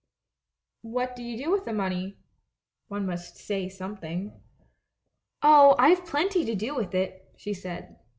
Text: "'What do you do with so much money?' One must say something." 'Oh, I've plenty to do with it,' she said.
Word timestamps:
"'What 0.81 1.15
do 1.15 1.21
you 1.21 1.37
do 1.37 1.51
with 1.51 1.65
so 1.65 1.65
much 1.65 1.75
money?' 1.77 2.17
One 2.87 3.05
must 3.05 3.35
say 3.37 3.69
something." 3.69 4.33
'Oh, 5.43 5.75
I've 5.77 6.07
plenty 6.07 6.43
to 6.43 6.55
do 6.55 6.73
with 6.73 6.95
it,' 6.95 7.31
she 7.37 7.53
said. 7.53 7.97